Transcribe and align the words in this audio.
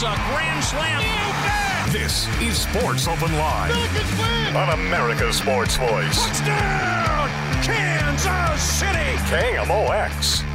That's 0.00 0.18
a 0.18 0.32
grand 0.32 0.64
slam. 0.64 1.92
This 1.92 2.26
is 2.40 2.62
Sports 2.62 3.06
Open 3.06 3.30
Line 3.36 3.70
on 4.56 4.70
America's 4.70 5.36
Sports 5.36 5.76
Voice. 5.76 6.24
Touchdown, 6.26 7.28
Kansas 7.62 8.62
City. 8.62 9.18
KMOX. 9.28 10.49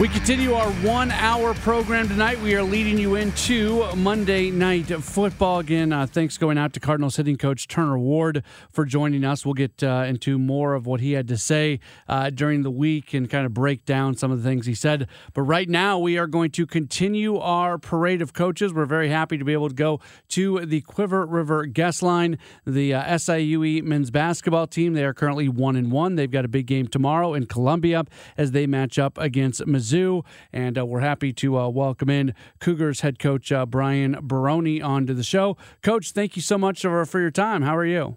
We 0.00 0.08
continue 0.08 0.52
our 0.52 0.70
one 0.86 1.10
hour 1.10 1.54
program 1.54 2.06
tonight. 2.06 2.40
We 2.40 2.54
are 2.54 2.62
leading 2.62 2.98
you 2.98 3.16
into 3.16 3.84
Monday 3.96 4.48
night 4.48 4.86
football 5.02 5.58
again. 5.58 5.92
Uh, 5.92 6.06
thanks 6.06 6.38
going 6.38 6.56
out 6.56 6.72
to 6.74 6.80
Cardinals 6.80 7.16
hitting 7.16 7.36
coach 7.36 7.66
Turner 7.66 7.98
Ward 7.98 8.44
for 8.70 8.84
joining 8.84 9.24
us. 9.24 9.44
We'll 9.44 9.54
get 9.54 9.82
uh, 9.82 10.04
into 10.06 10.38
more 10.38 10.74
of 10.74 10.86
what 10.86 11.00
he 11.00 11.14
had 11.14 11.26
to 11.26 11.36
say 11.36 11.80
uh, 12.06 12.30
during 12.30 12.62
the 12.62 12.70
week 12.70 13.12
and 13.12 13.28
kind 13.28 13.44
of 13.44 13.52
break 13.52 13.84
down 13.86 14.14
some 14.14 14.30
of 14.30 14.40
the 14.40 14.48
things 14.48 14.66
he 14.66 14.74
said. 14.76 15.08
But 15.34 15.42
right 15.42 15.68
now, 15.68 15.98
we 15.98 16.16
are 16.16 16.28
going 16.28 16.52
to 16.52 16.64
continue 16.64 17.36
our 17.36 17.76
parade 17.76 18.22
of 18.22 18.32
coaches. 18.32 18.72
We're 18.72 18.84
very 18.84 19.08
happy 19.08 19.36
to 19.36 19.44
be 19.44 19.52
able 19.52 19.68
to 19.68 19.74
go 19.74 19.98
to 20.28 20.64
the 20.64 20.80
Quiver 20.82 21.26
River 21.26 21.66
guest 21.66 22.04
line, 22.04 22.38
the 22.64 22.94
uh, 22.94 23.02
SIUE 23.16 23.82
men's 23.82 24.12
basketball 24.12 24.68
team. 24.68 24.92
They 24.92 25.04
are 25.04 25.12
currently 25.12 25.48
one 25.48 25.74
and 25.74 25.90
one. 25.90 26.14
They've 26.14 26.30
got 26.30 26.44
a 26.44 26.48
big 26.48 26.66
game 26.66 26.86
tomorrow 26.86 27.34
in 27.34 27.46
Columbia 27.46 28.04
as 28.36 28.52
they 28.52 28.68
match 28.68 28.96
up 28.96 29.18
against 29.18 29.66
Missouri. 29.66 29.87
Zoo 29.88 30.22
and 30.52 30.78
uh, 30.78 30.86
we're 30.86 31.00
happy 31.00 31.32
to 31.32 31.58
uh, 31.58 31.68
welcome 31.68 32.10
in 32.10 32.34
Cougars 32.60 33.00
head 33.00 33.18
coach 33.18 33.50
uh, 33.50 33.66
Brian 33.66 34.16
Barone 34.22 34.82
onto 34.82 35.14
the 35.14 35.22
show. 35.22 35.56
Coach, 35.82 36.12
thank 36.12 36.36
you 36.36 36.42
so 36.42 36.58
much 36.58 36.82
for 36.82 37.20
your 37.20 37.30
time. 37.30 37.62
How 37.62 37.76
are 37.76 37.86
you? 37.86 38.16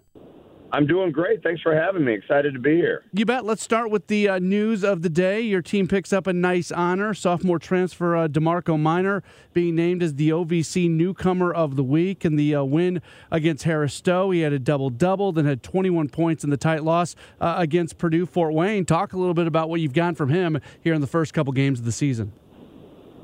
I'm 0.74 0.86
doing 0.86 1.12
great. 1.12 1.42
Thanks 1.42 1.60
for 1.60 1.74
having 1.74 2.02
me. 2.02 2.14
Excited 2.14 2.54
to 2.54 2.58
be 2.58 2.76
here. 2.76 3.04
You 3.12 3.26
bet. 3.26 3.44
Let's 3.44 3.62
start 3.62 3.90
with 3.90 4.06
the 4.06 4.26
uh, 4.26 4.38
news 4.38 4.82
of 4.82 5.02
the 5.02 5.10
day. 5.10 5.42
Your 5.42 5.60
team 5.60 5.86
picks 5.86 6.14
up 6.14 6.26
a 6.26 6.32
nice 6.32 6.72
honor. 6.72 7.12
Sophomore 7.12 7.58
transfer 7.58 8.16
uh, 8.16 8.26
DeMarco 8.26 8.80
Miner 8.80 9.22
being 9.52 9.74
named 9.74 10.02
as 10.02 10.14
the 10.14 10.30
OVC 10.30 10.88
newcomer 10.88 11.52
of 11.52 11.76
the 11.76 11.84
week 11.84 12.24
in 12.24 12.36
the 12.36 12.54
uh, 12.54 12.64
win 12.64 13.02
against 13.30 13.64
Harris 13.64 13.92
Stowe. 13.92 14.30
He 14.30 14.40
had 14.40 14.54
a 14.54 14.58
double 14.58 14.88
double, 14.88 15.30
then 15.30 15.44
had 15.44 15.62
21 15.62 16.08
points 16.08 16.42
in 16.42 16.48
the 16.48 16.56
tight 16.56 16.82
loss 16.84 17.14
uh, 17.38 17.56
against 17.58 17.98
Purdue 17.98 18.24
Fort 18.24 18.54
Wayne. 18.54 18.86
Talk 18.86 19.12
a 19.12 19.18
little 19.18 19.34
bit 19.34 19.46
about 19.46 19.68
what 19.68 19.82
you've 19.82 19.92
gotten 19.92 20.14
from 20.14 20.30
him 20.30 20.58
here 20.80 20.94
in 20.94 21.02
the 21.02 21.06
first 21.06 21.34
couple 21.34 21.52
games 21.52 21.80
of 21.80 21.84
the 21.84 21.92
season. 21.92 22.32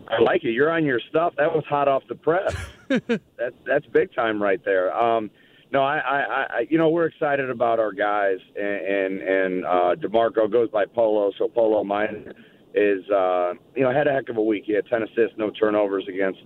I 0.07 0.21
like 0.21 0.45
it. 0.45 0.51
You're 0.51 0.71
on 0.71 0.85
your 0.85 1.01
stuff. 1.09 1.33
That 1.39 1.55
was 1.55 1.65
hot 1.67 1.89
off 1.89 2.03
the 2.11 2.15
press. 2.15 2.55
that's 2.89 3.57
that's 3.67 3.87
big 3.87 4.15
time 4.15 4.43
right 4.43 4.63
there. 4.67 4.95
Um, 4.95 5.31
no, 5.71 5.83
I, 5.83 5.99
I, 5.99 6.21
I, 6.21 6.67
you 6.71 6.79
know, 6.79 6.89
we're 6.89 7.07
excited 7.07 7.51
about 7.51 7.79
our 7.79 7.93
guys, 7.93 8.39
and 8.57 9.21
and, 9.21 9.23
and 9.23 9.65
uh, 9.67 9.95
Demarco 9.97 10.51
goes 10.51 10.71
by 10.71 10.87
Polo, 10.87 11.31
so 11.39 11.49
Polo 11.49 11.85
mine 11.85 12.33
is, 12.75 13.09
uh, 13.11 13.53
you 13.77 13.83
know, 13.83 13.93
had 13.93 14.07
a 14.07 14.13
heck 14.13 14.29
of 14.31 14.39
a 14.39 14.43
week. 14.43 14.65
He 14.67 14.73
had 14.73 14.87
ten 14.87 15.03
assists, 15.03 15.37
no 15.37 15.51
turnovers 15.51 16.05
against 16.09 16.41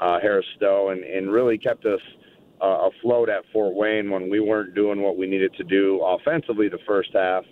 uh, 0.00 0.20
Harris 0.20 0.46
Stowe, 0.56 0.88
and 0.90 1.04
and 1.04 1.30
really 1.30 1.58
kept 1.58 1.84
us 1.84 2.00
uh, 2.62 2.88
afloat 2.88 3.28
at 3.28 3.42
Fort 3.52 3.74
Wayne 3.74 4.10
when 4.10 4.30
we 4.30 4.40
weren't 4.40 4.74
doing 4.74 5.02
what 5.02 5.18
we 5.18 5.26
needed 5.26 5.52
to 5.54 5.64
do 5.64 6.00
offensively 6.02 6.68
the 6.68 6.78
first 6.86 7.10
half. 7.12 7.44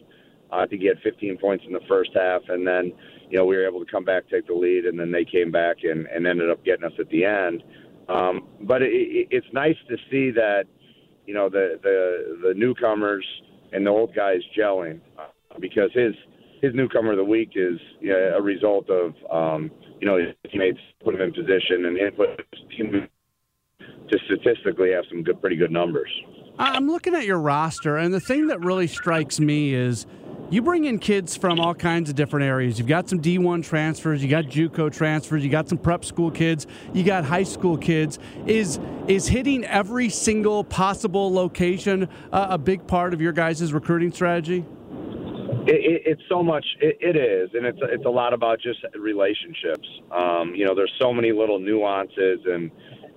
I 0.52 0.66
think 0.66 0.82
he 0.82 0.88
had 0.88 0.98
15 1.02 1.38
points 1.38 1.64
in 1.66 1.72
the 1.72 1.80
first 1.86 2.10
half, 2.14 2.42
and 2.48 2.66
then 2.66 2.92
you 3.28 3.38
know 3.38 3.44
we 3.44 3.56
were 3.56 3.66
able 3.66 3.84
to 3.84 3.90
come 3.90 4.04
back, 4.04 4.28
take 4.30 4.46
the 4.46 4.54
lead, 4.54 4.86
and 4.86 4.98
then 4.98 5.12
they 5.12 5.24
came 5.24 5.50
back 5.50 5.78
and, 5.82 6.06
and 6.06 6.26
ended 6.26 6.50
up 6.50 6.64
getting 6.64 6.84
us 6.84 6.92
at 6.98 7.08
the 7.10 7.24
end. 7.24 7.62
Um, 8.08 8.48
but 8.62 8.82
it, 8.82 8.90
it, 8.90 9.28
it's 9.30 9.46
nice 9.52 9.76
to 9.88 9.96
see 10.10 10.30
that 10.32 10.64
you 11.26 11.34
know 11.34 11.48
the 11.48 11.78
the 11.82 12.48
the 12.48 12.54
newcomers 12.54 13.26
and 13.72 13.86
the 13.86 13.90
old 13.90 14.14
guys 14.14 14.40
gelling 14.58 15.00
because 15.60 15.90
his 15.92 16.14
his 16.60 16.74
newcomer 16.74 17.12
of 17.12 17.16
the 17.16 17.24
week 17.24 17.52
is 17.54 17.78
you 18.00 18.10
know, 18.10 18.34
a 18.36 18.42
result 18.42 18.88
of 18.90 19.14
um, 19.30 19.70
you 20.00 20.06
know 20.06 20.18
his 20.18 20.34
teammates 20.50 20.78
put 21.02 21.14
him 21.14 21.20
in 21.20 21.32
position 21.32 21.86
and 21.86 21.98
input 21.98 22.28
his 22.52 22.60
team 22.76 23.08
to 24.10 24.18
statistically 24.26 24.92
have 24.92 25.04
some 25.08 25.22
good 25.22 25.40
pretty 25.40 25.56
good 25.56 25.70
numbers. 25.70 26.10
I'm 26.58 26.88
looking 26.88 27.14
at 27.14 27.24
your 27.24 27.38
roster, 27.38 27.96
and 27.96 28.12
the 28.12 28.20
thing 28.20 28.48
that 28.48 28.60
really 28.60 28.86
strikes 28.86 29.40
me 29.40 29.72
is 29.72 30.06
you 30.50 30.60
bring 30.62 30.84
in 30.84 30.98
kids 30.98 31.36
from 31.36 31.60
all 31.60 31.74
kinds 31.74 32.10
of 32.10 32.16
different 32.16 32.44
areas. 32.44 32.76
You've 32.78 32.88
got 32.88 33.08
some 33.08 33.20
D1 33.20 33.64
transfers, 33.64 34.22
you 34.22 34.28
got 34.28 34.46
JUCO 34.46 34.92
transfers, 34.92 35.44
you 35.44 35.50
got 35.50 35.68
some 35.68 35.78
prep 35.78 36.04
school 36.04 36.30
kids, 36.30 36.66
you 36.92 37.04
got 37.04 37.24
high 37.24 37.44
school 37.44 37.78
kids. 37.78 38.18
Is 38.46 38.80
is 39.06 39.28
hitting 39.28 39.64
every 39.64 40.08
single 40.08 40.64
possible 40.64 41.32
location 41.32 42.08
uh, 42.32 42.48
a 42.50 42.58
big 42.58 42.86
part 42.86 43.14
of 43.14 43.20
your 43.20 43.32
guys' 43.32 43.72
recruiting 43.72 44.12
strategy? 44.12 44.64
It, 45.66 45.74
it, 45.74 46.02
it's 46.06 46.22
so 46.28 46.42
much. 46.42 46.66
It, 46.80 46.98
it 47.00 47.16
is, 47.16 47.50
and 47.54 47.64
it's 47.64 47.78
it's 47.82 48.04
a 48.04 48.10
lot 48.10 48.32
about 48.32 48.60
just 48.60 48.80
relationships. 48.98 49.86
Um, 50.10 50.54
you 50.54 50.66
know, 50.66 50.74
there's 50.74 50.92
so 51.00 51.12
many 51.12 51.30
little 51.30 51.60
nuances 51.60 52.40
and 52.44 52.72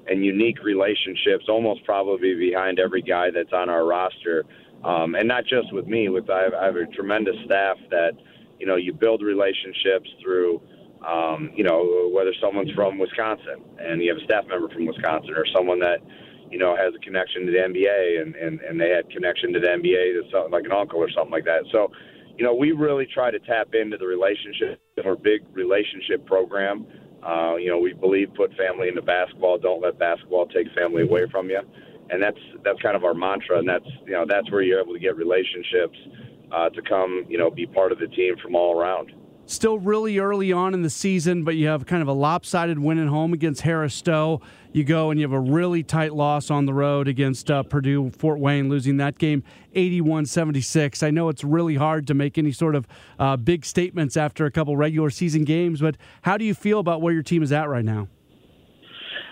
and 0.07 0.23
unique 0.23 0.61
relationships, 0.63 1.45
almost 1.47 1.83
probably 1.85 2.35
behind 2.35 2.77
every 2.77 3.01
guy 3.01 3.31
that's 3.31 3.53
on 3.53 3.69
our 3.69 3.85
roster 3.85 4.43
um, 4.85 5.15
and 5.15 5.27
not 5.27 5.45
just 5.45 5.73
with 5.73 5.87
me. 5.87 6.09
With 6.09 6.29
I 6.29 6.43
have, 6.43 6.53
I 6.53 6.65
have 6.65 6.75
a 6.75 6.85
tremendous 6.87 7.35
staff 7.45 7.77
that 7.89 8.11
you 8.59 8.65
know 8.65 8.75
you 8.75 8.93
build 8.93 9.21
relationships 9.21 10.09
through. 10.21 10.61
Um, 11.07 11.51
you 11.55 11.63
know 11.63 12.09
whether 12.13 12.33
someone's 12.41 12.71
from 12.71 12.97
Wisconsin 12.97 13.61
and 13.77 14.01
you 14.01 14.09
have 14.13 14.21
a 14.21 14.25
staff 14.25 14.45
member 14.47 14.69
from 14.69 14.85
Wisconsin, 14.85 15.33
or 15.35 15.45
someone 15.53 15.79
that 15.79 15.99
you 16.49 16.57
know 16.57 16.75
has 16.75 16.93
a 16.95 16.99
connection 16.99 17.45
to 17.45 17.51
the 17.51 17.57
NBA 17.57 18.21
and 18.21 18.35
and, 18.35 18.61
and 18.61 18.79
they 18.79 18.89
had 18.89 19.09
connection 19.09 19.53
to 19.53 19.59
the 19.59 19.67
NBA 19.67 20.21
to 20.21 20.23
something 20.31 20.51
like 20.51 20.65
an 20.65 20.71
uncle 20.71 20.99
or 20.99 21.09
something 21.11 21.31
like 21.31 21.45
that. 21.45 21.63
So 21.71 21.91
you 22.37 22.43
know 22.43 22.53
we 22.53 22.71
really 22.71 23.05
try 23.05 23.31
to 23.31 23.39
tap 23.39 23.73
into 23.73 23.97
the 23.97 24.07
relationship. 24.07 24.79
Our 25.03 25.15
big 25.15 25.41
relationship 25.51 26.25
program. 26.25 26.85
Uh, 27.23 27.55
you 27.55 27.69
know, 27.69 27.79
we 27.79 27.93
believe 27.93 28.33
put 28.35 28.53
family 28.55 28.89
into 28.89 29.01
basketball. 29.01 29.57
Don't 29.57 29.81
let 29.81 29.97
basketball 29.97 30.45
take 30.47 30.67
family 30.75 31.03
away 31.03 31.25
from 31.31 31.49
you 31.49 31.61
and 32.09 32.21
that's 32.21 32.39
that's 32.63 32.81
kind 32.81 32.95
of 32.95 33.03
our 33.03 33.13
mantra, 33.13 33.59
and 33.59 33.67
that's 33.67 33.87
you 34.05 34.13
know 34.13 34.25
that's 34.27 34.49
where 34.51 34.61
you're 34.61 34.79
able 34.79 34.93
to 34.93 34.99
get 34.99 35.15
relationships 35.15 35.97
uh, 36.51 36.69
to 36.69 36.81
come 36.81 37.25
you 37.27 37.37
know 37.37 37.49
be 37.49 37.65
part 37.65 37.91
of 37.91 37.99
the 37.99 38.07
team 38.07 38.35
from 38.41 38.55
all 38.55 38.79
around. 38.79 39.11
Still 39.45 39.77
really 39.77 40.19
early 40.19 40.53
on 40.53 40.73
in 40.73 40.83
the 40.83 40.89
season, 40.89 41.43
but 41.43 41.55
you 41.55 41.67
have 41.67 41.85
kind 41.85 42.01
of 42.01 42.07
a 42.07 42.13
lopsided 42.13 42.79
win 42.79 42.97
at 42.97 43.09
home 43.09 43.33
against 43.33 43.61
Harris 43.61 43.93
Stowe. 43.93 44.39
You 44.71 44.85
go 44.85 45.11
and 45.11 45.19
you 45.19 45.25
have 45.25 45.33
a 45.33 45.39
really 45.39 45.83
tight 45.83 46.13
loss 46.13 46.49
on 46.49 46.65
the 46.65 46.73
road 46.73 47.09
against 47.09 47.51
uh, 47.51 47.61
Purdue 47.63 48.09
Fort 48.11 48.39
Wayne, 48.39 48.69
losing 48.69 48.97
that 48.97 49.17
game 49.17 49.43
81 49.73 50.27
76. 50.27 51.03
I 51.03 51.11
know 51.11 51.27
it's 51.27 51.43
really 51.43 51.75
hard 51.75 52.07
to 52.07 52.13
make 52.13 52.37
any 52.37 52.53
sort 52.53 52.73
of 52.73 52.87
uh, 53.19 53.35
big 53.35 53.65
statements 53.65 54.15
after 54.15 54.45
a 54.45 54.51
couple 54.51 54.77
regular 54.77 55.09
season 55.09 55.43
games, 55.43 55.81
but 55.81 55.97
how 56.21 56.37
do 56.37 56.45
you 56.45 56.53
feel 56.53 56.79
about 56.79 57.01
where 57.01 57.13
your 57.13 57.21
team 57.21 57.43
is 57.43 57.51
at 57.51 57.67
right 57.67 57.85
now? 57.85 58.07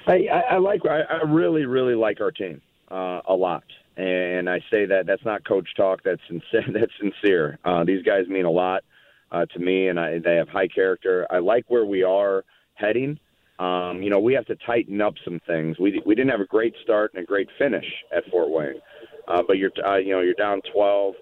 I, 0.07 0.27
I, 0.31 0.39
I 0.55 0.57
like 0.57 0.81
I, 0.85 1.01
I 1.01 1.23
really 1.27 1.65
really 1.65 1.95
like 1.95 2.21
our 2.21 2.31
team 2.31 2.61
uh, 2.89 3.21
a 3.27 3.33
lot, 3.33 3.63
and 3.97 4.49
I 4.49 4.59
say 4.71 4.85
that 4.85 5.05
that's 5.05 5.23
not 5.25 5.47
coach 5.47 5.67
talk. 5.75 6.01
That's 6.03 6.21
sincere. 6.27 6.65
That's 6.73 6.91
sincere. 6.99 7.59
Uh, 7.63 7.83
these 7.83 8.03
guys 8.03 8.27
mean 8.27 8.45
a 8.45 8.51
lot 8.51 8.83
uh, 9.31 9.45
to 9.45 9.59
me, 9.59 9.87
and 9.87 9.99
I, 9.99 10.19
they 10.19 10.35
have 10.35 10.49
high 10.49 10.67
character. 10.67 11.27
I 11.29 11.39
like 11.39 11.65
where 11.67 11.85
we 11.85 12.03
are 12.03 12.43
heading. 12.75 13.19
Um, 13.59 14.01
you 14.01 14.09
know, 14.09 14.19
we 14.19 14.33
have 14.33 14.45
to 14.47 14.55
tighten 14.65 15.01
up 15.01 15.13
some 15.23 15.39
things. 15.45 15.77
We 15.79 16.01
we 16.05 16.15
didn't 16.15 16.31
have 16.31 16.41
a 16.41 16.45
great 16.45 16.73
start 16.83 17.13
and 17.13 17.23
a 17.23 17.25
great 17.25 17.47
finish 17.57 17.85
at 18.15 18.23
Fort 18.31 18.49
Wayne, 18.49 18.81
uh, 19.27 19.43
but 19.47 19.57
you're 19.57 19.71
uh, 19.85 19.97
you 19.97 20.13
know 20.13 20.21
you're 20.21 20.33
down 20.33 20.61
12 20.73 21.13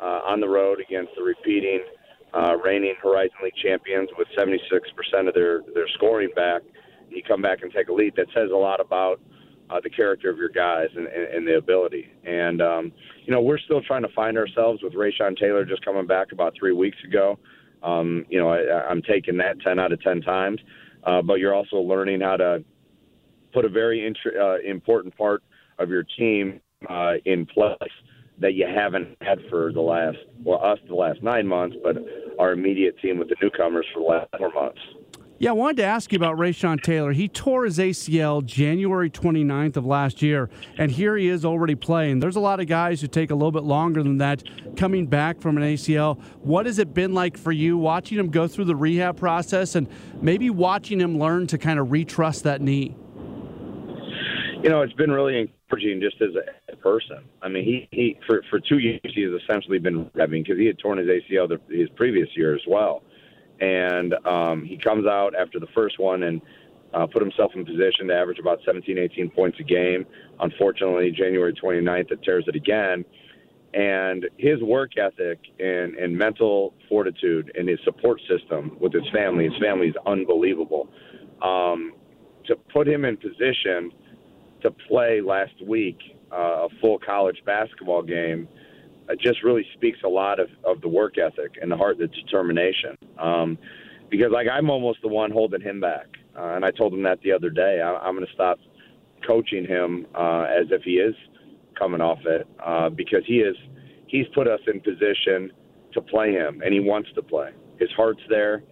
uh, 0.00 0.04
on 0.04 0.40
the 0.40 0.48
road 0.48 0.78
against 0.80 1.12
the 1.16 1.22
repeating 1.22 1.82
uh, 2.34 2.56
reigning 2.62 2.94
Horizon 3.02 3.36
League 3.42 3.54
champions 3.62 4.10
with 4.18 4.28
76% 4.36 5.28
of 5.28 5.34
their 5.34 5.62
their 5.74 5.88
scoring 5.94 6.30
back 6.36 6.62
you 7.16 7.22
come 7.26 7.42
back 7.42 7.62
and 7.62 7.72
take 7.72 7.88
a 7.88 7.92
lead, 7.92 8.14
that 8.16 8.26
says 8.34 8.50
a 8.52 8.56
lot 8.56 8.80
about 8.80 9.20
uh, 9.70 9.80
the 9.82 9.90
character 9.90 10.30
of 10.30 10.38
your 10.38 10.48
guys 10.48 10.88
and, 10.94 11.06
and, 11.06 11.24
and 11.34 11.46
the 11.46 11.56
ability. 11.56 12.08
And 12.24 12.62
um, 12.62 12.92
you 13.24 13.32
know, 13.32 13.40
we're 13.40 13.58
still 13.58 13.82
trying 13.82 14.02
to 14.02 14.12
find 14.14 14.38
ourselves 14.38 14.82
with 14.82 14.94
Ray'Sean 14.94 15.36
Taylor 15.36 15.64
just 15.64 15.84
coming 15.84 16.06
back 16.06 16.32
about 16.32 16.54
three 16.58 16.72
weeks 16.72 16.98
ago. 17.04 17.38
Um, 17.82 18.24
you 18.28 18.38
know, 18.38 18.48
I, 18.48 18.88
I'm 18.88 19.02
taking 19.02 19.36
that 19.38 19.60
ten 19.60 19.78
out 19.78 19.92
of 19.92 20.00
ten 20.02 20.20
times, 20.20 20.60
uh, 21.04 21.22
but 21.22 21.34
you're 21.34 21.54
also 21.54 21.76
learning 21.76 22.20
how 22.20 22.36
to 22.36 22.64
put 23.52 23.64
a 23.64 23.68
very 23.68 24.06
int- 24.06 24.18
uh, 24.38 24.58
important 24.60 25.16
part 25.16 25.42
of 25.78 25.90
your 25.90 26.04
team 26.16 26.60
uh, 26.88 27.14
in 27.24 27.46
place 27.46 27.92
that 28.38 28.54
you 28.54 28.66
haven't 28.66 29.16
had 29.22 29.38
for 29.48 29.72
the 29.72 29.80
last 29.80 30.18
well 30.44 30.62
us 30.62 30.78
the 30.88 30.94
last 30.94 31.22
nine 31.22 31.46
months, 31.46 31.76
but 31.82 31.96
our 32.38 32.52
immediate 32.52 32.98
team 33.00 33.18
with 33.18 33.28
the 33.28 33.36
newcomers 33.40 33.86
for 33.92 34.00
the 34.00 34.06
last 34.06 34.28
four 34.38 34.52
months. 34.52 34.80
Yeah, 35.38 35.50
I 35.50 35.52
wanted 35.52 35.76
to 35.78 35.84
ask 35.84 36.12
you 36.12 36.16
about 36.16 36.38
Ray'Sean 36.38 36.82
Taylor. 36.82 37.12
He 37.12 37.28
tore 37.28 37.66
his 37.66 37.76
ACL 37.76 38.42
January 38.42 39.10
29th 39.10 39.76
of 39.76 39.84
last 39.84 40.22
year, 40.22 40.48
and 40.78 40.90
here 40.90 41.14
he 41.14 41.28
is 41.28 41.44
already 41.44 41.74
playing. 41.74 42.20
There's 42.20 42.36
a 42.36 42.40
lot 42.40 42.58
of 42.58 42.68
guys 42.68 43.02
who 43.02 43.06
take 43.06 43.30
a 43.30 43.34
little 43.34 43.52
bit 43.52 43.64
longer 43.64 44.02
than 44.02 44.16
that 44.16 44.44
coming 44.78 45.06
back 45.06 45.42
from 45.42 45.58
an 45.58 45.62
ACL. 45.62 46.18
What 46.40 46.64
has 46.64 46.78
it 46.78 46.94
been 46.94 47.12
like 47.12 47.36
for 47.36 47.52
you 47.52 47.76
watching 47.76 48.18
him 48.18 48.30
go 48.30 48.48
through 48.48 48.64
the 48.64 48.76
rehab 48.76 49.18
process 49.18 49.74
and 49.74 49.88
maybe 50.22 50.48
watching 50.48 50.98
him 50.98 51.18
learn 51.18 51.46
to 51.48 51.58
kind 51.58 51.78
of 51.78 51.88
retrust 51.88 52.44
that 52.44 52.62
knee? 52.62 52.96
You 54.62 54.70
know, 54.70 54.80
it's 54.80 54.94
been 54.94 55.10
really 55.10 55.38
encouraging 55.38 56.00
just 56.00 56.16
as 56.22 56.30
a 56.72 56.76
person. 56.76 57.18
I 57.42 57.48
mean, 57.48 57.62
he, 57.62 57.88
he 57.90 58.18
for, 58.26 58.42
for 58.48 58.58
two 58.58 58.78
years, 58.78 59.00
he 59.14 59.20
has 59.20 59.32
essentially 59.42 59.78
been 59.78 60.06
rehabbing 60.06 60.44
because 60.44 60.58
he 60.58 60.64
had 60.64 60.78
torn 60.78 60.96
his 60.96 61.08
ACL 61.08 61.46
the, 61.46 61.60
his 61.68 61.90
previous 61.90 62.28
year 62.34 62.54
as 62.54 62.62
well 62.66 63.02
and 63.60 64.14
um, 64.26 64.64
he 64.64 64.76
comes 64.76 65.06
out 65.06 65.34
after 65.34 65.58
the 65.58 65.66
first 65.74 65.98
one 65.98 66.24
and 66.24 66.42
uh, 66.94 67.06
put 67.06 67.22
himself 67.22 67.52
in 67.54 67.64
position 67.64 68.08
to 68.08 68.14
average 68.14 68.38
about 68.38 68.60
17, 68.64 68.98
18 68.98 69.30
points 69.30 69.58
a 69.60 69.62
game. 69.62 70.06
Unfortunately, 70.40 71.10
January 71.10 71.52
29th, 71.52 72.12
it 72.12 72.22
tears 72.22 72.44
it 72.46 72.56
again. 72.56 73.04
And 73.74 74.26
his 74.38 74.62
work 74.62 74.92
ethic 74.96 75.38
and, 75.58 75.94
and 75.96 76.16
mental 76.16 76.74
fortitude 76.88 77.52
and 77.58 77.68
his 77.68 77.78
support 77.84 78.20
system 78.28 78.76
with 78.80 78.92
his 78.92 79.06
family, 79.12 79.44
his 79.44 79.58
family 79.60 79.88
is 79.88 79.94
unbelievable. 80.06 80.88
Um, 81.42 81.94
to 82.46 82.56
put 82.72 82.88
him 82.88 83.04
in 83.04 83.16
position 83.16 83.90
to 84.62 84.70
play 84.70 85.20
last 85.20 85.54
week 85.66 85.98
uh, 86.32 86.66
a 86.66 86.68
full 86.80 86.98
college 86.98 87.42
basketball 87.44 88.02
game– 88.02 88.48
it 89.08 89.20
just 89.20 89.42
really 89.42 89.66
speaks 89.74 89.98
a 90.04 90.08
lot 90.08 90.40
of, 90.40 90.48
of 90.64 90.80
the 90.80 90.88
work 90.88 91.18
ethic 91.18 91.56
and 91.60 91.70
the 91.70 91.76
heart, 91.76 91.98
the 91.98 92.08
determination. 92.08 92.96
Um, 93.18 93.58
because 94.10 94.30
like 94.32 94.46
I'm 94.52 94.70
almost 94.70 95.00
the 95.02 95.08
one 95.08 95.30
holding 95.30 95.60
him 95.60 95.80
back, 95.80 96.06
uh, 96.36 96.54
and 96.54 96.64
I 96.64 96.70
told 96.70 96.92
him 96.92 97.02
that 97.04 97.20
the 97.22 97.32
other 97.32 97.50
day. 97.50 97.80
I, 97.80 97.94
I'm 97.94 98.14
going 98.14 98.26
to 98.26 98.32
stop 98.32 98.58
coaching 99.26 99.64
him 99.64 100.06
uh, 100.14 100.42
as 100.42 100.66
if 100.70 100.82
he 100.82 100.92
is 100.92 101.14
coming 101.78 102.00
off 102.00 102.18
it 102.24 102.46
uh, 102.64 102.88
because 102.90 103.22
he 103.26 103.38
is 103.38 103.56
he's 104.06 104.26
put 104.34 104.46
us 104.46 104.60
in 104.72 104.80
position 104.80 105.50
to 105.92 106.00
play 106.00 106.32
him, 106.32 106.62
and 106.64 106.72
he 106.72 106.80
wants 106.80 107.08
to 107.14 107.22
play. 107.22 107.50
His 107.78 107.90
heart's 107.96 108.22
there, 108.28 108.62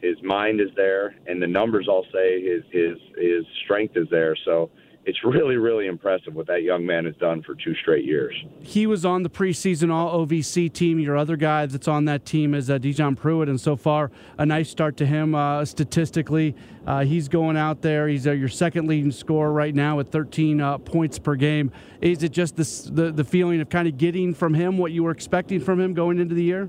his 0.00 0.16
mind 0.22 0.60
is 0.60 0.68
there, 0.76 1.14
and 1.26 1.40
the 1.40 1.46
numbers 1.46 1.86
all 1.88 2.04
say 2.12 2.42
his 2.42 2.62
his 2.70 2.98
his 3.16 3.44
strength 3.64 3.96
is 3.96 4.08
there. 4.10 4.36
So 4.44 4.70
it's 5.04 5.18
really, 5.24 5.56
really 5.56 5.86
impressive 5.86 6.34
what 6.34 6.46
that 6.46 6.62
young 6.62 6.86
man 6.86 7.04
has 7.04 7.16
done 7.16 7.42
for 7.42 7.54
two 7.54 7.74
straight 7.74 8.04
years. 8.04 8.34
He 8.60 8.86
was 8.86 9.04
on 9.04 9.22
the 9.22 9.30
preseason 9.30 9.92
All 9.92 10.26
OVC 10.26 10.72
team. 10.72 11.00
Your 11.00 11.16
other 11.16 11.36
guy 11.36 11.66
that's 11.66 11.88
on 11.88 12.04
that 12.04 12.24
team 12.24 12.54
is 12.54 12.70
uh, 12.70 12.78
Dejon 12.78 13.16
Pruitt, 13.16 13.48
and 13.48 13.60
so 13.60 13.74
far 13.76 14.10
a 14.38 14.46
nice 14.46 14.70
start 14.70 14.96
to 14.98 15.06
him 15.06 15.34
uh, 15.34 15.64
statistically. 15.64 16.54
Uh, 16.86 17.04
he's 17.04 17.28
going 17.28 17.56
out 17.56 17.82
there. 17.82 18.08
He's 18.08 18.26
uh, 18.26 18.32
your 18.32 18.48
second 18.48 18.86
leading 18.86 19.12
scorer 19.12 19.52
right 19.52 19.74
now 19.74 19.98
at 20.00 20.12
13 20.12 20.60
uh, 20.60 20.78
points 20.78 21.18
per 21.18 21.34
game. 21.34 21.72
Is 22.00 22.22
it 22.22 22.32
just 22.32 22.56
this, 22.56 22.82
the 22.84 23.10
the 23.10 23.24
feeling 23.24 23.60
of 23.60 23.68
kind 23.68 23.88
of 23.88 23.98
getting 23.98 24.34
from 24.34 24.54
him 24.54 24.78
what 24.78 24.92
you 24.92 25.02
were 25.02 25.10
expecting 25.10 25.60
from 25.60 25.80
him 25.80 25.94
going 25.94 26.18
into 26.18 26.34
the 26.34 26.42
year? 26.42 26.68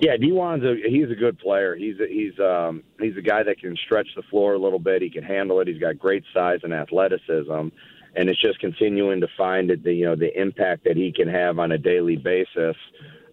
Yeah, 0.00 0.16
Dewan's 0.16 0.64
a 0.64 0.76
he's 0.88 1.10
a 1.10 1.14
good 1.14 1.38
player. 1.38 1.76
He's 1.76 1.96
a, 2.00 2.08
he's 2.08 2.38
um 2.40 2.82
he's 2.98 3.16
a 3.18 3.22
guy 3.22 3.42
that 3.42 3.60
can 3.60 3.76
stretch 3.84 4.08
the 4.16 4.22
floor 4.22 4.54
a 4.54 4.58
little 4.58 4.78
bit. 4.78 5.02
He 5.02 5.10
can 5.10 5.22
handle 5.22 5.60
it. 5.60 5.68
He's 5.68 5.78
got 5.78 5.98
great 5.98 6.24
size 6.32 6.60
and 6.62 6.72
athleticism, 6.72 7.68
and 8.16 8.28
it's 8.28 8.40
just 8.40 8.58
continuing 8.60 9.20
to 9.20 9.28
find 9.36 9.70
the 9.84 9.92
you 9.92 10.06
know 10.06 10.16
the 10.16 10.38
impact 10.40 10.84
that 10.84 10.96
he 10.96 11.12
can 11.12 11.28
have 11.28 11.58
on 11.58 11.72
a 11.72 11.78
daily 11.78 12.16
basis. 12.16 12.76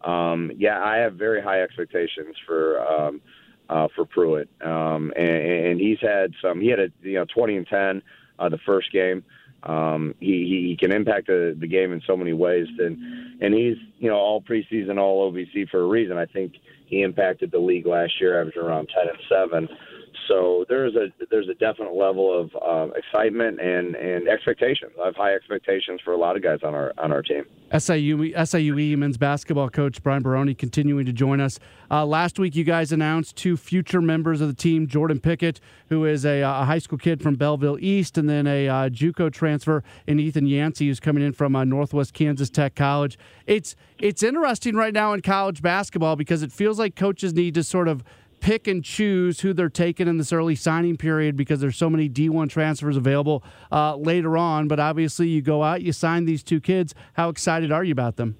Um, 0.04 0.52
yeah, 0.58 0.84
I 0.84 0.98
have 0.98 1.14
very 1.14 1.42
high 1.42 1.62
expectations 1.62 2.36
for 2.46 2.86
um, 2.86 3.22
uh, 3.70 3.88
for 3.96 4.06
Pruitt, 4.06 4.50
um, 4.62 5.14
and, 5.16 5.30
and 5.30 5.80
he's 5.80 6.00
had 6.02 6.34
some. 6.42 6.60
He 6.60 6.68
had 6.68 6.80
a 6.80 6.90
you 7.02 7.14
know 7.14 7.26
twenty 7.34 7.56
and 7.56 7.66
ten 7.68 8.02
uh, 8.40 8.50
the 8.50 8.60
first 8.66 8.92
game. 8.92 9.24
Um, 9.64 10.16
he, 10.20 10.68
he 10.70 10.78
can 10.80 10.92
impact 10.92 11.28
the, 11.28 11.56
the 11.60 11.68
game 11.68 11.92
in 11.92 12.02
so 12.06 12.16
many 12.16 12.34
ways, 12.34 12.68
and 12.80 13.42
and 13.42 13.54
he's 13.54 13.78
you 13.98 14.10
know 14.10 14.18
all 14.18 14.42
preseason, 14.42 15.00
all 15.00 15.32
OVC 15.32 15.70
for 15.70 15.82
a 15.82 15.88
reason. 15.88 16.18
I 16.18 16.26
think 16.26 16.54
he 16.86 17.02
impacted 17.02 17.52
the 17.52 17.60
league 17.60 17.86
last 17.86 18.20
year, 18.22 18.40
averaging 18.40 18.62
around 18.62 18.90
ten 18.94 19.10
and 19.10 19.20
seven. 19.28 19.70
So 20.28 20.66
there's 20.68 20.96
a 20.96 21.08
there's 21.32 21.48
a 21.48 21.54
definite 21.54 21.94
level 21.94 22.38
of 22.38 22.56
um, 22.62 22.94
excitement 22.96 23.60
and 23.62 23.96
and 23.96 24.28
expectations. 24.28 24.92
I 25.02 25.06
have 25.08 25.16
high 25.16 25.34
expectations 25.34 26.02
for 26.04 26.14
a 26.14 26.18
lot 26.18 26.36
of 26.36 26.44
guys 26.44 26.60
on 26.64 26.74
our 26.74 26.94
on 26.98 27.12
our 27.12 27.22
team. 27.22 27.46
SIU 27.72 28.34
SIUE 28.34 28.98
men's 28.98 29.18
basketball 29.18 29.70
coach 29.70 30.02
Brian 30.04 30.24
Barone 30.24 30.54
continuing 30.56 31.06
to 31.06 31.14
join 31.14 31.40
us. 31.40 31.60
Uh, 31.90 32.06
last 32.06 32.40
week, 32.40 32.56
you 32.56 32.64
guys 32.64 32.92
announced 32.92 33.36
two 33.36 33.58
future 33.58 34.02
members 34.02 34.42
of 34.42 34.48
the 34.48 34.54
team: 34.54 34.88
Jordan 34.88 35.20
Pickett, 35.20 35.60
who 35.90 36.06
is 36.06 36.26
a, 36.26 36.42
a 36.42 36.66
high 36.66 36.80
school 36.80 36.98
kid 36.98 37.22
from 37.22 37.36
Belleville 37.36 37.78
East, 37.80 38.18
and 38.18 38.30
then 38.30 38.48
a 38.48 38.68
uh, 38.68 38.90
JUCO 38.90 39.32
transfer, 39.32 39.84
and 40.08 40.20
Ethan 40.20 40.46
Yancey, 40.46 40.88
who's 40.88 41.00
coming 41.00 41.24
in 41.24 41.34
from 41.34 41.56
uh, 41.56 41.64
Northwest 41.64 42.14
Kansas 42.14 42.50
Tech 42.50 42.76
College. 42.76 43.18
It's 43.46 43.76
it's 44.00 44.24
interesting 44.24 44.76
right 44.76 44.94
now 44.94 45.14
in 45.14 45.22
college 45.22 45.62
basketball 45.62 46.16
because 46.16 46.44
it 46.44 46.52
feels 46.52 46.80
like 46.80 46.96
coaches 46.96 47.34
need 47.34 47.54
to 47.56 47.64
sort 47.64 47.88
of 47.88 48.04
pick 48.48 48.66
and 48.66 48.82
choose 48.82 49.42
who 49.42 49.52
they're 49.52 49.68
taking 49.68 50.08
in 50.08 50.18
this 50.18 50.32
early 50.32 50.56
signing 50.56 50.96
period 50.96 51.36
because 51.36 51.60
there's 51.60 51.76
so 51.76 51.90
many 51.90 52.08
D1 52.08 52.50
transfers 52.50 52.96
available 52.96 53.44
uh, 53.74 53.94
later 53.98 54.38
on. 54.38 54.70
But 54.70 54.80
obviously, 54.80 55.28
you 55.28 55.42
go 55.42 55.64
out, 55.64 55.82
you 55.82 55.92
sign 55.92 56.24
these 56.24 56.44
two 56.44 56.62
kids. 56.62 56.96
How 57.16 57.28
excited 57.28 57.74
are 57.74 57.84
you 57.84 57.92
about 57.92 58.16
them? 58.16 58.38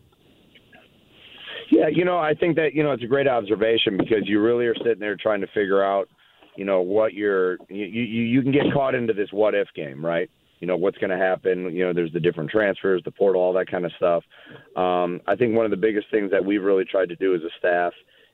Yeah, 1.70 1.90
you 1.92 2.06
know, 2.06 2.18
I 2.18 2.34
think 2.34 2.56
that 2.56 2.74
you 2.74 2.84
know 2.84 2.94
it's 2.94 3.04
a 3.04 3.08
great 3.08 3.28
observation 3.28 3.98
because 3.98 4.22
you 4.24 4.42
really 4.42 4.66
are 4.68 4.76
sitting 4.76 5.00
there 5.00 5.18
trying 5.18 5.42
to 5.42 5.48
figure 5.48 5.84
out, 5.84 6.08
you 6.56 6.64
know, 6.64 6.80
what 6.80 7.14
you're 7.14 7.58
you 7.68 7.86
you, 7.86 8.24
you 8.24 8.42
can 8.42 8.54
get 8.54 8.64
caught 8.74 8.96
into 8.96 9.12
this 9.12 9.28
what 9.34 9.54
if 9.56 9.68
game, 9.76 10.04
right? 10.06 10.30
You 10.62 10.68
know 10.68 10.78
what's 10.78 10.98
going 11.00 11.10
to 11.10 11.18
happen. 11.18 11.76
You 11.76 11.84
know, 11.84 11.94
there's 11.94 12.14
the 12.14 12.22
different 12.22 12.50
transfers, 12.50 13.02
the 13.04 13.12
portal, 13.12 13.42
all 13.42 13.52
that 13.52 13.70
kind 13.70 13.86
of 13.86 13.92
stuff. 13.98 14.24
Um, 14.78 15.20
I 15.28 15.36
think 15.36 15.54
one 15.54 15.66
of 15.66 15.72
the 15.72 15.78
biggest 15.78 16.08
things 16.10 16.32
that 16.32 16.46
we've 16.46 16.64
really 16.64 16.86
tried 16.86 17.10
to 17.10 17.16
do 17.18 17.36
as 17.36 17.42
a 17.42 17.52
staff 17.60 17.92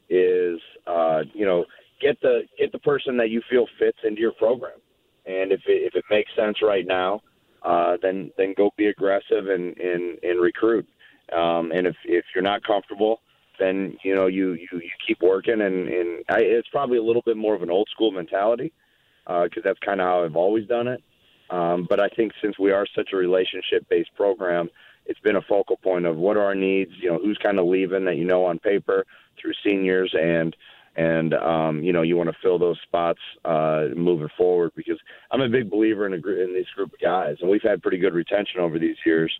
is 0.09 0.59
uh, 0.87 1.21
you 1.33 1.45
know 1.45 1.65
get 2.01 2.19
the 2.21 2.41
get 2.57 2.71
the 2.71 2.79
person 2.79 3.17
that 3.17 3.29
you 3.29 3.41
feel 3.49 3.65
fits 3.79 3.97
into 4.03 4.21
your 4.21 4.33
program, 4.33 4.79
and 5.25 5.51
if 5.51 5.61
it, 5.67 5.83
if 5.83 5.95
it 5.95 6.03
makes 6.09 6.29
sense 6.35 6.57
right 6.61 6.85
now, 6.85 7.21
uh, 7.63 7.97
then 8.01 8.31
then 8.37 8.53
go 8.55 8.71
be 8.77 8.87
aggressive 8.87 9.47
and 9.47 9.77
and, 9.77 10.19
and 10.23 10.41
recruit. 10.41 10.87
Um, 11.31 11.71
and 11.71 11.87
if 11.87 11.95
if 12.05 12.25
you're 12.35 12.43
not 12.43 12.63
comfortable, 12.63 13.21
then 13.59 13.97
you 14.03 14.13
know 14.15 14.27
you 14.27 14.53
you, 14.53 14.67
you 14.73 14.91
keep 15.07 15.21
working. 15.21 15.61
And 15.61 15.87
and 15.87 16.25
I, 16.29 16.39
it's 16.39 16.67
probably 16.69 16.97
a 16.97 17.03
little 17.03 17.23
bit 17.25 17.37
more 17.37 17.55
of 17.55 17.61
an 17.61 17.71
old 17.71 17.87
school 17.91 18.11
mentality 18.11 18.73
because 19.25 19.51
uh, 19.57 19.61
that's 19.63 19.79
kind 19.79 20.01
of 20.01 20.05
how 20.05 20.23
I've 20.23 20.35
always 20.35 20.67
done 20.67 20.87
it. 20.87 21.01
Um, 21.49 21.85
but 21.89 21.99
I 21.99 22.09
think 22.09 22.31
since 22.41 22.57
we 22.57 22.71
are 22.71 22.85
such 22.95 23.09
a 23.13 23.17
relationship 23.17 23.87
based 23.89 24.13
program, 24.15 24.69
it's 25.05 25.19
been 25.19 25.35
a 25.35 25.41
focal 25.41 25.77
point 25.77 26.05
of 26.05 26.17
what 26.17 26.37
are 26.37 26.43
our 26.43 26.55
needs. 26.55 26.91
You 26.99 27.11
know, 27.11 27.19
who's 27.19 27.37
kind 27.37 27.59
of 27.59 27.65
leaving 27.65 28.05
that 28.05 28.17
you 28.17 28.25
know 28.25 28.45
on 28.45 28.59
paper 28.59 29.05
through 29.39 29.53
seniors 29.63 30.13
and 30.19 30.55
and 30.95 31.33
um, 31.33 31.83
you 31.83 31.91
know 31.91 32.01
you 32.01 32.15
want 32.17 32.29
to 32.29 32.37
fill 32.41 32.59
those 32.59 32.79
spots 32.83 33.19
uh, 33.45 33.87
moving 33.95 34.29
forward 34.37 34.71
because 34.75 34.99
I'm 35.31 35.41
a 35.41 35.49
big 35.49 35.69
believer 35.69 36.05
in 36.05 36.13
a 36.13 36.15
in 36.15 36.53
this 36.53 36.67
group 36.75 36.93
of 36.93 36.99
guys 36.99 37.37
and 37.41 37.49
we've 37.49 37.63
had 37.63 37.81
pretty 37.81 37.97
good 37.97 38.13
retention 38.13 38.59
over 38.59 38.79
these 38.79 38.97
years. 39.05 39.31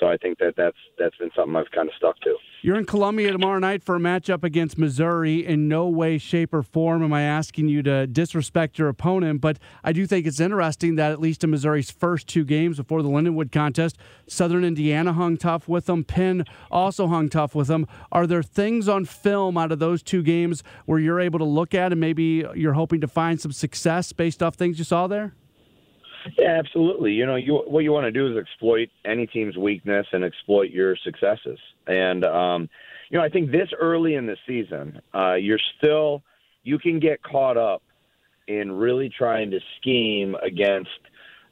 So 0.00 0.06
I 0.06 0.16
think 0.16 0.38
that 0.38 0.54
that's 0.56 0.76
that's 0.98 1.16
been 1.16 1.30
something 1.36 1.54
I've 1.54 1.70
kind 1.70 1.88
of 1.88 1.94
stuck 1.94 2.18
to. 2.20 2.36
You're 2.62 2.78
in 2.78 2.86
Columbia 2.86 3.30
tomorrow 3.30 3.58
night 3.58 3.84
for 3.84 3.94
a 3.94 3.98
matchup 3.98 4.42
against 4.42 4.78
Missouri. 4.78 5.46
In 5.46 5.68
no 5.68 5.86
way, 5.86 6.18
shape, 6.18 6.52
or 6.52 6.62
form 6.62 7.04
am 7.04 7.12
I 7.12 7.22
asking 7.22 7.68
you 7.68 7.82
to 7.82 8.06
disrespect 8.06 8.78
your 8.78 8.88
opponent, 8.88 9.40
but 9.40 9.58
I 9.84 9.92
do 9.92 10.06
think 10.06 10.26
it's 10.26 10.40
interesting 10.40 10.96
that 10.96 11.12
at 11.12 11.20
least 11.20 11.44
in 11.44 11.50
Missouri's 11.50 11.90
first 11.90 12.26
two 12.26 12.44
games 12.44 12.78
before 12.78 13.02
the 13.02 13.08
Lindenwood 13.08 13.52
contest, 13.52 13.98
Southern 14.26 14.64
Indiana 14.64 15.12
hung 15.12 15.36
tough 15.36 15.68
with 15.68 15.86
them. 15.86 16.04
Penn 16.04 16.44
also 16.70 17.06
hung 17.06 17.28
tough 17.28 17.54
with 17.54 17.68
them. 17.68 17.86
Are 18.10 18.26
there 18.26 18.42
things 18.42 18.88
on 18.88 19.04
film 19.04 19.56
out 19.56 19.70
of 19.70 19.78
those 19.78 20.02
two 20.02 20.22
games 20.22 20.62
where 20.86 20.98
you're 20.98 21.20
able 21.20 21.38
to 21.38 21.44
look 21.44 21.74
at 21.74 21.92
and 21.92 22.00
maybe 22.00 22.44
you're 22.54 22.72
hoping 22.72 23.00
to 23.02 23.08
find 23.08 23.40
some 23.40 23.52
success 23.52 24.12
based 24.12 24.42
off 24.42 24.54
things 24.54 24.78
you 24.78 24.84
saw 24.84 25.06
there? 25.06 25.34
Yeah, 26.38 26.58
absolutely. 26.58 27.12
You 27.12 27.26
know, 27.26 27.36
you 27.36 27.62
what 27.66 27.80
you 27.84 27.92
want 27.92 28.04
to 28.04 28.12
do 28.12 28.30
is 28.30 28.38
exploit 28.38 28.88
any 29.04 29.26
team's 29.26 29.56
weakness 29.56 30.06
and 30.12 30.24
exploit 30.24 30.70
your 30.70 30.96
successes. 30.96 31.58
And 31.86 32.24
um, 32.24 32.68
you 33.10 33.18
know, 33.18 33.24
I 33.24 33.28
think 33.28 33.50
this 33.50 33.68
early 33.78 34.14
in 34.14 34.26
the 34.26 34.36
season, 34.46 35.00
uh, 35.14 35.34
you're 35.34 35.60
still 35.78 36.22
you 36.62 36.78
can 36.78 36.98
get 36.98 37.22
caught 37.22 37.56
up 37.56 37.82
in 38.48 38.72
really 38.72 39.08
trying 39.08 39.50
to 39.50 39.60
scheme 39.80 40.34
against 40.42 40.90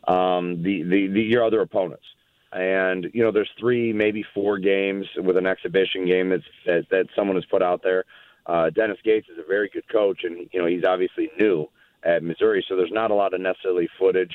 um, 0.09 0.62
the, 0.62 0.83
the, 0.83 1.07
the 1.09 1.23
your 1.23 1.45
other 1.45 1.61
opponents. 1.61 2.05
And 2.52 3.09
you 3.14 3.23
know, 3.23 3.31
there's 3.31 3.50
three, 3.59 3.93
maybe 3.93 4.25
four 4.35 4.59
games 4.59 5.07
with 5.17 5.37
an 5.37 5.47
exhibition 5.47 6.07
game 6.07 6.31
that's 6.31 6.43
that, 6.67 6.87
that 6.91 7.07
someone 7.17 7.37
has 7.37 7.47
put 7.47 7.62
out 7.62 7.83
there. 7.83 8.05
Uh, 8.47 8.71
Dennis 8.71 8.99
Gates 9.05 9.29
is 9.29 9.38
a 9.38 9.47
very 9.47 9.71
good 9.73 9.88
coach, 9.88 10.25
and 10.25 10.49
you 10.52 10.61
know 10.61 10.67
he's 10.67 10.85
obviously 10.85 11.31
new 11.38 11.69
at 12.02 12.23
Missouri, 12.23 12.64
so 12.69 12.76
there's 12.76 12.91
not 12.93 13.11
a 13.11 13.14
lot 13.14 13.33
of 13.33 13.41
necessarily 13.41 13.88
footage 13.99 14.35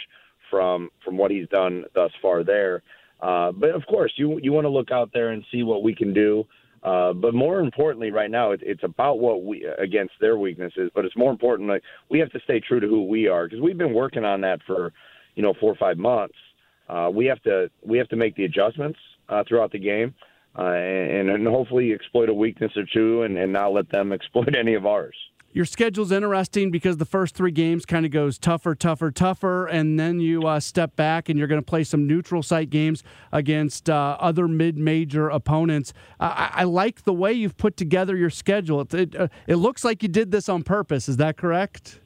from 0.49 0.89
from 1.03 1.17
what 1.17 1.31
he's 1.31 1.47
done 1.49 1.85
thus 1.93 2.11
far 2.21 2.43
there. 2.43 2.83
Uh, 3.21 3.51
but 3.51 3.71
of 3.71 3.85
course, 3.87 4.13
you 4.15 4.39
you 4.43 4.53
want 4.53 4.65
to 4.65 4.69
look 4.69 4.91
out 4.91 5.11
there 5.13 5.29
and 5.29 5.43
see 5.51 5.63
what 5.63 5.83
we 5.83 5.93
can 5.95 6.13
do 6.13 6.45
Uh, 6.83 7.11
but 7.13 7.33
more 7.33 7.59
importantly, 7.59 8.11
right 8.11 8.31
now, 8.31 8.51
it, 8.51 8.61
it's 8.63 8.83
about 8.83 9.19
what 9.19 9.43
we 9.43 9.65
against 9.77 10.13
their 10.21 10.37
weaknesses. 10.37 10.91
But 10.93 11.05
it's 11.05 11.17
more 11.17 11.31
important 11.31 11.69
like 11.69 11.83
we 12.09 12.19
have 12.19 12.31
to 12.31 12.39
stay 12.41 12.59
true 12.59 12.79
to 12.79 12.87
who 12.87 13.05
we 13.05 13.27
are 13.27 13.45
because 13.47 13.61
we've 13.61 13.77
been 13.77 13.93
working 13.93 14.23
on 14.23 14.41
that 14.41 14.61
for 14.65 14.93
you 15.35 15.43
know 15.43 15.53
four 15.59 15.71
or 15.71 15.75
five 15.75 15.97
months. 15.97 16.35
Uh, 16.87 17.09
we 17.13 17.25
have 17.25 17.41
to 17.43 17.69
we 17.81 17.97
have 17.97 18.07
to 18.09 18.15
make 18.15 18.35
the 18.35 18.45
adjustments 18.45 18.99
uh, 19.29 19.43
throughout 19.47 19.71
the 19.71 19.79
game, 19.79 20.13
uh, 20.57 20.63
and, 20.63 21.29
and 21.29 21.47
hopefully 21.47 21.91
exploit 21.93 22.29
a 22.29 22.33
weakness 22.33 22.71
or 22.77 22.85
two, 22.93 23.23
and, 23.23 23.37
and 23.37 23.51
not 23.51 23.73
let 23.73 23.89
them 23.89 24.13
exploit 24.17 24.55
any 24.55 24.75
of 24.75 24.85
ours. 24.85 25.15
Your 25.53 25.65
schedule's 25.65 26.11
interesting 26.11 26.69
because 26.69 26.97
the 26.97 27.05
first 27.05 27.33
three 27.33 27.51
games 27.51 27.85
kind 27.85 28.05
of 28.05 28.11
goes 28.11 28.37
tougher, 28.37 28.75
tougher, 28.75 29.09
tougher, 29.11 29.65
and 29.65 29.99
then 29.99 30.19
you 30.19 30.45
uh, 30.45 30.59
step 30.59 30.95
back 30.95 31.29
and 31.29 31.39
you're 31.39 31.47
going 31.47 31.61
to 31.61 31.65
play 31.65 31.83
some 31.83 32.05
neutral 32.05 32.43
site 32.43 32.69
games 32.69 33.01
against 33.31 33.89
uh, 33.89 34.17
other 34.19 34.47
mid-major 34.47 35.29
opponents. 35.29 35.93
I-, 36.19 36.51
I, 36.53 36.63
like 36.65 37.05
the 37.05 37.13
way 37.13 37.33
you've 37.33 37.57
put 37.57 37.77
together 37.77 38.15
your 38.15 38.29
schedule. 38.29 38.81
It, 38.81 38.93
it, 38.93 39.15
uh, 39.15 39.27
it 39.47 39.55
looks 39.55 39.83
like 39.83 40.03
you 40.03 40.09
did 40.09 40.31
this 40.31 40.47
on 40.49 40.63
purpose. 40.63 41.09
Is 41.09 41.17
that 41.17 41.37
correct? 41.37 42.01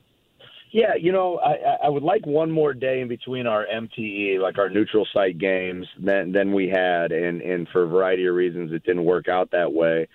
Yeah, 0.72 0.96
you 0.96 1.12
know, 1.12 1.38
I, 1.40 1.86
I 1.86 1.90
would 1.90 2.04
like 2.04 2.26
one 2.26 2.50
more 2.50 2.74
day 2.74 3.02
in 3.02 3.10
between 3.10 3.46
our 3.46 3.66
MTE, 3.66 4.40
like 4.40 4.58
our 4.58 4.70
neutral 4.70 5.06
site 5.14 5.38
games, 5.38 5.86
than 6.00 6.32
than 6.32 6.54
we 6.54 6.70
had, 6.70 7.12
and 7.12 7.42
and 7.42 7.68
for 7.68 7.84
a 7.84 7.88
variety 7.88 8.26
of 8.26 8.36
reasons, 8.36 8.72
it 8.72 8.84
didn't 8.86 9.04
work 9.04 9.28
out 9.28 9.52
that 9.52 9.74
way. 9.74 10.08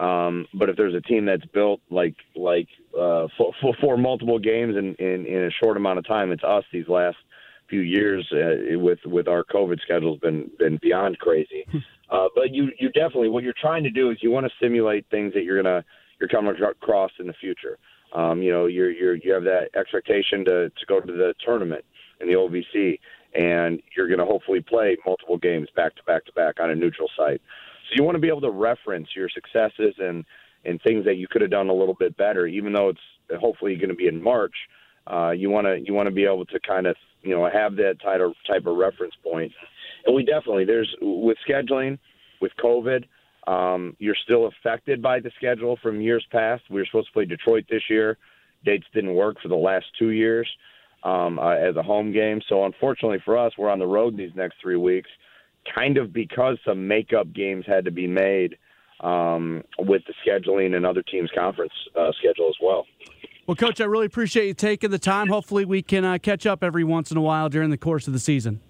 Um, 0.00 0.46
but 0.54 0.68
if 0.68 0.76
there's 0.76 0.94
a 0.94 1.00
team 1.02 1.26
that's 1.26 1.44
built 1.46 1.80
like 1.90 2.14
like 2.34 2.68
uh, 2.94 3.26
for, 3.36 3.52
for, 3.60 3.74
for 3.80 3.96
multiple 3.96 4.38
games 4.38 4.76
in, 4.76 4.94
in 4.94 5.26
in 5.26 5.44
a 5.44 5.50
short 5.62 5.76
amount 5.76 5.98
of 5.98 6.06
time, 6.06 6.32
it's 6.32 6.44
us. 6.44 6.64
These 6.72 6.88
last 6.88 7.18
few 7.68 7.80
years 7.80 8.26
uh, 8.32 8.78
with 8.78 8.98
with 9.04 9.28
our 9.28 9.44
COVID 9.44 9.80
schedule 9.82 10.14
has 10.14 10.20
been 10.20 10.50
been 10.58 10.78
beyond 10.82 11.18
crazy. 11.18 11.66
Uh, 12.10 12.26
but 12.34 12.52
you 12.52 12.72
you 12.80 12.88
definitely 12.90 13.28
what 13.28 13.44
you're 13.44 13.54
trying 13.60 13.84
to 13.84 13.90
do 13.90 14.10
is 14.10 14.18
you 14.20 14.32
want 14.32 14.44
to 14.44 14.52
simulate 14.60 15.06
things 15.12 15.32
that 15.32 15.44
you're 15.44 15.62
gonna 15.62 15.84
you're 16.18 16.28
coming 16.28 16.54
across 16.60 17.12
in 17.18 17.26
the 17.26 17.32
future. 17.34 17.78
Um, 18.12 18.42
you 18.42 18.52
know, 18.52 18.66
you're, 18.66 18.90
you're, 18.90 19.14
you 19.14 19.32
have 19.32 19.44
that 19.44 19.70
expectation 19.74 20.44
to, 20.44 20.70
to 20.70 20.86
go 20.86 21.00
to 21.00 21.12
the 21.12 21.34
tournament 21.44 21.84
in 22.20 22.28
the 22.28 22.34
OVC, 22.34 22.98
and 23.34 23.80
you're 23.96 24.08
going 24.08 24.18
to 24.18 24.26
hopefully 24.26 24.60
play 24.60 24.96
multiple 25.06 25.38
games 25.38 25.68
back 25.74 25.94
to 25.96 26.02
back 26.04 26.24
to 26.26 26.32
back 26.32 26.60
on 26.60 26.70
a 26.70 26.74
neutral 26.74 27.08
site. 27.16 27.40
So 27.90 27.96
you 27.96 28.04
want 28.04 28.16
to 28.16 28.20
be 28.20 28.28
able 28.28 28.40
to 28.42 28.50
reference 28.50 29.08
your 29.14 29.28
successes 29.28 29.94
and 29.98 30.24
and 30.64 30.80
things 30.82 31.06
that 31.06 31.16
you 31.16 31.26
could 31.26 31.40
have 31.40 31.50
done 31.50 31.70
a 31.70 31.74
little 31.74 31.94
bit 31.94 32.16
better, 32.18 32.46
even 32.46 32.72
though 32.74 32.90
it's 32.90 33.40
hopefully 33.40 33.76
going 33.76 33.88
to 33.88 33.94
be 33.94 34.08
in 34.08 34.22
March. 34.22 34.54
Uh, 35.06 35.30
you 35.30 35.48
want 35.48 35.66
to 35.66 35.80
you 35.84 35.94
want 35.94 36.06
to 36.06 36.14
be 36.14 36.24
able 36.24 36.44
to 36.46 36.60
kind 36.60 36.86
of 36.86 36.96
you 37.22 37.34
know 37.34 37.48
have 37.50 37.76
that 37.76 37.96
type 38.02 38.20
of 38.20 38.32
type 38.46 38.66
of 38.66 38.76
reference 38.76 39.14
point. 39.22 39.52
And 40.06 40.14
we 40.14 40.24
definitely 40.24 40.64
there's 40.64 40.94
with 41.00 41.38
scheduling, 41.48 41.98
with 42.40 42.52
COVID 42.62 43.04
um, 43.46 43.96
you're 43.98 44.16
still 44.24 44.46
affected 44.46 45.02
by 45.02 45.20
the 45.20 45.30
schedule 45.36 45.78
from 45.82 46.00
years 46.00 46.24
past. 46.30 46.62
We 46.70 46.80
were 46.80 46.86
supposed 46.86 47.08
to 47.08 47.12
play 47.12 47.24
Detroit 47.24 47.64
this 47.70 47.82
year. 47.88 48.18
Dates 48.64 48.86
didn't 48.92 49.14
work 49.14 49.40
for 49.42 49.48
the 49.48 49.56
last 49.56 49.86
two 49.98 50.10
years 50.10 50.48
um, 51.02 51.38
uh, 51.38 51.54
as 51.54 51.76
a 51.76 51.82
home 51.82 52.12
game. 52.12 52.40
So 52.48 52.64
unfortunately 52.64 53.18
for 53.24 53.38
us, 53.38 53.52
we're 53.56 53.70
on 53.70 53.78
the 53.78 53.86
road 53.86 54.16
these 54.16 54.34
next 54.36 54.56
three 54.60 54.76
weeks, 54.76 55.08
kind 55.74 55.98
of 55.98 56.12
because 56.12 56.58
some 56.66 56.86
makeup 56.86 57.32
games 57.32 57.64
had 57.66 57.84
to 57.84 57.90
be 57.90 58.06
made 58.06 58.56
um, 59.00 59.62
with 59.78 60.02
the 60.06 60.14
scheduling 60.26 60.74
and 60.74 60.84
other 60.84 61.02
teams' 61.02 61.30
conference 61.34 61.72
uh, 61.98 62.10
schedule 62.18 62.48
as 62.48 62.56
well. 62.62 62.86
Well, 63.46 63.56
Coach, 63.56 63.80
I 63.80 63.84
really 63.84 64.06
appreciate 64.06 64.46
you 64.46 64.54
taking 64.54 64.90
the 64.90 64.98
time. 64.98 65.28
Hopefully, 65.28 65.64
we 65.64 65.82
can 65.82 66.04
uh, 66.04 66.18
catch 66.18 66.46
up 66.46 66.62
every 66.62 66.84
once 66.84 67.10
in 67.10 67.16
a 67.16 67.22
while 67.22 67.48
during 67.48 67.70
the 67.70 67.78
course 67.78 68.06
of 68.06 68.12
the 68.12 68.18
season. 68.18 68.60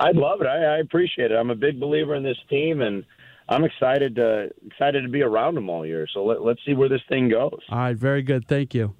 I'd 0.00 0.16
love 0.16 0.40
it. 0.40 0.46
I, 0.46 0.76
I 0.76 0.78
appreciate 0.78 1.30
it. 1.30 1.34
I'm 1.34 1.50
a 1.50 1.54
big 1.54 1.78
believer 1.78 2.14
in 2.14 2.22
this 2.22 2.38
team, 2.48 2.80
and 2.80 3.04
I'm 3.48 3.64
excited 3.64 4.16
to 4.16 4.50
excited 4.66 5.02
to 5.02 5.08
be 5.08 5.22
around 5.22 5.56
them 5.56 5.68
all 5.68 5.84
year. 5.84 6.06
So 6.12 6.24
let, 6.24 6.42
let's 6.42 6.60
see 6.64 6.74
where 6.74 6.88
this 6.88 7.02
thing 7.08 7.28
goes. 7.28 7.60
All 7.68 7.78
right, 7.78 7.96
very 7.96 8.22
good. 8.22 8.48
Thank 8.48 8.74
you. 8.74 8.94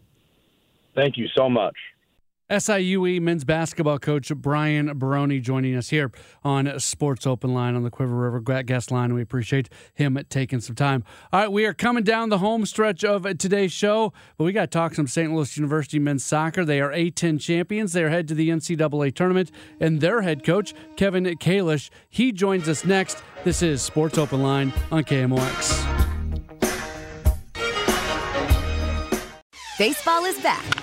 Thank 0.94 1.16
you 1.16 1.26
so 1.34 1.48
much. 1.48 1.76
SIUE 2.52 3.18
men's 3.22 3.44
basketball 3.44 3.98
coach 3.98 4.30
Brian 4.36 4.98
Barone 4.98 5.40
joining 5.40 5.74
us 5.74 5.88
here 5.88 6.12
on 6.44 6.78
Sports 6.78 7.26
Open 7.26 7.54
Line 7.54 7.74
on 7.74 7.82
the 7.82 7.90
Quiver 7.90 8.14
River 8.14 8.62
guest 8.62 8.90
line. 8.90 9.14
We 9.14 9.22
appreciate 9.22 9.70
him 9.94 10.18
taking 10.28 10.60
some 10.60 10.76
time. 10.76 11.02
All 11.32 11.40
right, 11.40 11.50
we 11.50 11.64
are 11.64 11.72
coming 11.72 12.04
down 12.04 12.28
the 12.28 12.38
home 12.38 12.66
stretch 12.66 13.04
of 13.04 13.22
today's 13.38 13.72
show, 13.72 14.12
but 14.36 14.44
we 14.44 14.52
got 14.52 14.62
to 14.62 14.66
talk 14.66 14.94
some 14.94 15.06
St. 15.06 15.32
Louis 15.32 15.56
University 15.56 15.98
men's 15.98 16.24
soccer. 16.24 16.62
They 16.62 16.82
are 16.82 16.90
A10 16.90 17.40
champions. 17.40 17.94
They're 17.94 18.10
head 18.10 18.28
to 18.28 18.34
the 18.34 18.50
NCAA 18.50 19.14
tournament, 19.14 19.50
and 19.80 20.02
their 20.02 20.20
head 20.20 20.44
coach, 20.44 20.74
Kevin 20.96 21.24
Kalish, 21.24 21.88
he 22.10 22.32
joins 22.32 22.68
us 22.68 22.84
next. 22.84 23.22
This 23.44 23.62
is 23.62 23.80
Sports 23.80 24.18
Open 24.18 24.42
Line 24.42 24.74
on 24.90 25.04
KMOX. 25.04 25.88
Baseball 29.78 30.26
is 30.26 30.38
back 30.42 30.82